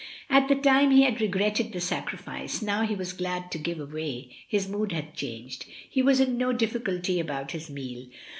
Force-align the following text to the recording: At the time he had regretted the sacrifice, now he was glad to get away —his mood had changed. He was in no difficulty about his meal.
At 0.31 0.47
the 0.47 0.55
time 0.55 0.89
he 0.89 1.03
had 1.03 1.21
regretted 1.21 1.71
the 1.73 1.79
sacrifice, 1.79 2.63
now 2.63 2.81
he 2.83 2.95
was 2.95 3.13
glad 3.13 3.51
to 3.51 3.59
get 3.59 3.77
away 3.79 4.31
—his 4.47 4.67
mood 4.67 4.91
had 4.93 5.13
changed. 5.13 5.67
He 5.87 6.01
was 6.01 6.19
in 6.19 6.39
no 6.39 6.53
difficulty 6.53 7.19
about 7.19 7.51
his 7.51 7.69
meal. 7.69 8.07